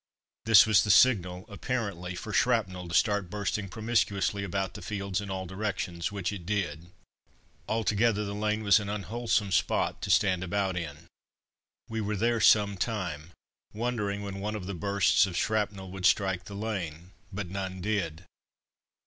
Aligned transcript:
This 0.45 0.65
was 0.65 0.83
the 0.83 0.89
signal, 0.89 1.45
apparently, 1.47 2.15
for 2.15 2.33
shrapnel 2.33 2.87
to 2.87 2.93
start 2.95 3.29
bursting 3.29 3.69
promiscuously 3.69 4.43
about 4.43 4.73
the 4.73 4.81
fields 4.81 5.21
in 5.21 5.29
all 5.29 5.45
directions, 5.45 6.11
which 6.11 6.33
it 6.33 6.43
did. 6.43 6.89
Altogether 7.67 8.25
the 8.25 8.33
lane 8.33 8.63
was 8.63 8.79
an 8.79 8.89
unwholesome 8.89 9.51
spot 9.51 10.01
to 10.01 10.09
stand 10.09 10.43
about 10.43 10.75
in. 10.75 11.05
We 11.87 12.01
were 12.01 12.15
there 12.15 12.41
some 12.41 12.77
time, 12.77 13.29
wondering 13.75 14.23
when 14.23 14.39
one 14.39 14.55
of 14.55 14.65
the 14.65 14.73
bursts 14.73 15.27
of 15.27 15.37
shrapnel 15.37 15.91
would 15.91 16.07
strike 16.07 16.45
the 16.45 16.55
lane, 16.55 17.11
but 17.31 17.49
none 17.49 17.79
did. 17.79 18.25